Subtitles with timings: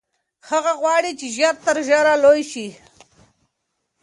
[0.49, 2.67] هغه غواړي چې ژر تر ژره لوی شي.